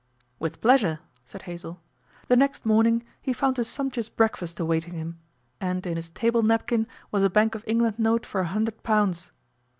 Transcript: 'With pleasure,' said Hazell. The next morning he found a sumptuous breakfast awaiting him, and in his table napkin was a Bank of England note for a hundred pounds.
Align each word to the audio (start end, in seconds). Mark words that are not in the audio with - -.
'With 0.39 0.61
pleasure,' 0.61 0.97
said 1.25 1.43
Hazell. 1.43 1.79
The 2.27 2.35
next 2.35 2.65
morning 2.65 3.03
he 3.21 3.33
found 3.33 3.59
a 3.59 3.63
sumptuous 3.63 4.09
breakfast 4.09 4.59
awaiting 4.59 4.95
him, 4.95 5.19
and 5.59 5.85
in 5.85 5.95
his 5.95 6.09
table 6.09 6.41
napkin 6.41 6.87
was 7.11 7.23
a 7.23 7.29
Bank 7.29 7.53
of 7.53 7.63
England 7.67 7.99
note 7.99 8.25
for 8.25 8.41
a 8.41 8.47
hundred 8.47 8.81
pounds. 8.81 9.29